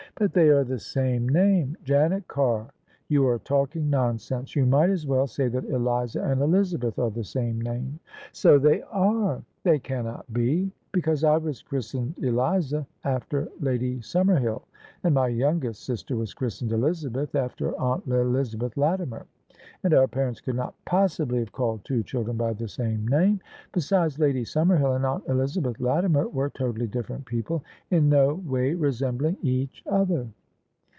"But 0.21 0.33
they 0.33 0.49
are 0.49 0.63
the 0.65 0.77
same 0.77 1.27
name." 1.27 1.77
"Janet 1.83 2.27
Carr, 2.27 2.71
you 3.07 3.25
are 3.25 3.39
talking 3.39 3.89
nonsense. 3.89 4.55
You 4.55 4.67
might 4.67 4.91
as 4.91 5.07
well 5.07 5.25
say 5.25 5.47
that 5.47 5.65
Eliza 5.65 6.21
and 6.21 6.41
Elizabeth 6.41 6.99
are 6.99 7.09
the 7.09 7.23
same 7.23 7.59
name."" 7.59 7.97
So 8.33 8.59
they 8.59 8.83
are." 8.83 9.41
"They 9.63 9.79
cannot 9.79 10.31
be: 10.31 10.69
because 10.91 11.23
I 11.23 11.37
was 11.37 11.63
christened 11.63 12.15
Eliza 12.19 12.85
after 13.03 13.47
Lady 13.61 13.97
Summerhill, 14.01 14.61
and 15.03 15.15
my 15.15 15.29
youngest 15.29 15.85
sister 15.85 16.15
was 16.15 16.35
christened 16.35 16.71
Elizabeth 16.71 17.33
after 17.33 17.73
aunt 17.79 18.05
Elizabeth 18.05 18.77
Latimer; 18.77 19.25
and 19.83 19.93
our 19.93 20.07
parents 20.07 20.41
could 20.41 20.55
not 20.55 20.73
possibly 20.85 21.39
have 21.39 21.51
called 21.51 21.83
two 21.83 22.01
children 22.03 22.35
by 22.35 22.51
the 22.53 22.67
same 22.67 23.07
name. 23.07 23.39
Besides 23.73 24.17
Lady 24.19 24.43
Summerhill 24.43 24.95
and 24.95 25.05
aunt 25.05 25.27
Elizabeth 25.27 25.77
Lati 25.77 26.09
mer 26.09 26.27
were 26.27 26.49
totally 26.49 26.87
different 26.87 27.25
people, 27.25 27.63
in 27.91 28.09
no 28.09 28.33
way 28.45 28.73
resembling 28.75 29.37
each 29.43 29.83
other." 29.87 30.27